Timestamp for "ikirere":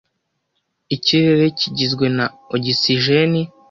0.95-1.45